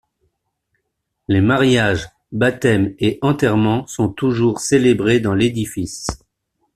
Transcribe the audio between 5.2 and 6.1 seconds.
l'édifice.